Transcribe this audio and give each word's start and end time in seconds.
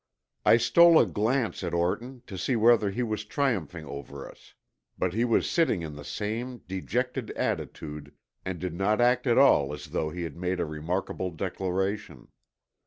I 0.43 0.57
stole 0.57 0.99
a 0.99 1.05
glance 1.05 1.63
at 1.63 1.75
Orton 1.75 2.23
to 2.25 2.35
see 2.35 2.55
whether 2.55 2.89
he 2.89 3.03
was 3.03 3.23
triumphing 3.23 3.85
over 3.85 4.27
us, 4.27 4.55
but 4.97 5.13
he 5.13 5.23
was 5.23 5.47
sitting 5.47 5.83
in 5.83 5.95
the 5.95 6.03
same 6.03 6.63
dejected 6.67 7.29
attitude 7.37 8.11
and 8.43 8.57
did 8.57 8.73
not 8.73 8.99
act 8.99 9.27
at 9.27 9.37
all 9.37 9.71
as 9.71 9.89
though 9.91 10.09
he 10.09 10.23
had 10.23 10.35
made 10.35 10.59
a 10.59 10.65
remarkable 10.65 11.29
declaration. 11.29 12.29